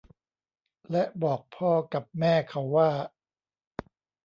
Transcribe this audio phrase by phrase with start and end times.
[0.91, 2.89] และบอกพ่อกับแม่เขาว่า